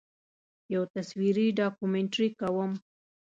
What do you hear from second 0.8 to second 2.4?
تصویري ډاکومنټري